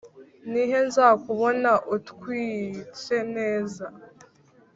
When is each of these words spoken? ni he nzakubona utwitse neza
ni 0.51 0.63
he 0.69 0.79
nzakubona 0.87 1.71
utwitse 1.95 3.15
neza 3.35 3.85